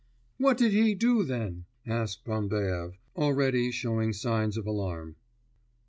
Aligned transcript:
'What 0.39 0.57
did 0.57 0.71
he 0.71 0.95
do 0.95 1.21
then?' 1.23 1.65
asked 1.85 2.25
Bambaev, 2.25 2.97
already 3.15 3.69
showing 3.69 4.13
signs 4.13 4.57
of 4.57 4.65
alarm. 4.65 5.15